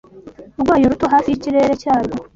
[0.61, 2.15] rwayo ruto, hafi yikirere cyarwo!